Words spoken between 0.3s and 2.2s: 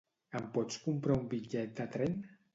Em pots comprar un bitllet de tren?